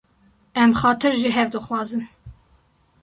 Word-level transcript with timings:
Em 0.61 0.71
xatir 0.79 1.13
ji 1.21 1.29
hev 1.35 1.47
dixwazin. 1.53 2.03